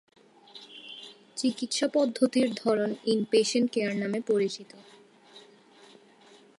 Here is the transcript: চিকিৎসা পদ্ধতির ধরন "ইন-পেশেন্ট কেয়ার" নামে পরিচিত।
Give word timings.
চিকিৎসা 1.37 1.87
পদ্ধতির 1.93 2.47
ধরন 2.55 2.89
"ইন-পেশেন্ট 3.05 3.67
কেয়ার" 3.71 3.93
নামে 3.95 4.19
পরিচিত। 4.21 4.71